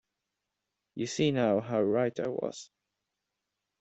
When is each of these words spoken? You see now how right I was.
You 0.95 1.05
see 1.05 1.29
now 1.29 1.59
how 1.59 1.79
right 1.83 2.19
I 2.19 2.27
was. 2.27 2.71